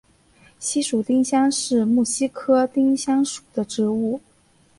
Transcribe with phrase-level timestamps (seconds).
[0.57, 4.19] 西蜀丁香是木犀科丁香属的植物。